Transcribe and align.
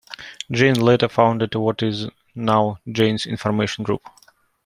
Jane 0.49 0.79
later 0.81 1.07
founded 1.07 1.53
what 1.53 1.83
is 1.83 2.07
now 2.33 2.79
Jane's 2.91 3.27
Information 3.27 3.83
Group. 3.83 4.01